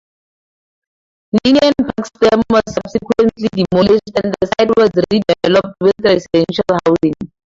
Ninian 1.45 1.73
Park 1.85 2.07
stadium 2.07 2.41
was 2.49 2.63
subsequently 2.73 3.49
demolished 3.53 4.09
and 4.23 4.33
the 4.33 4.47
site 4.47 4.69
was 4.75 4.89
redeveloped 5.13 5.75
with 5.79 5.93
residential 6.01 6.79
housing. 6.87 7.13